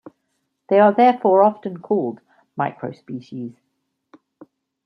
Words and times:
They 0.69 0.79
are 0.79 0.91
therefore 0.91 1.43
often 1.43 1.77
called 1.77 2.21
microspecies. 2.57 3.57